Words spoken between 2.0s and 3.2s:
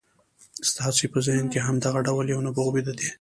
ډول يو نبوغ ويده دی.